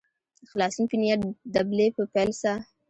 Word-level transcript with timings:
د 0.41 0.43
خلاصون 0.51 0.85
په 0.89 0.95
نیت 1.01 1.19
دبلي 1.53 1.87
په 1.95 2.03
پیل 2.13 2.29
سه. 2.41 2.51